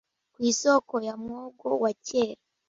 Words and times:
ku 0.33 0.39
isoko 0.51 0.95
ya 1.07 1.13
mwogo 1.21 1.67
wa 1.83 1.91
kera 2.05 2.41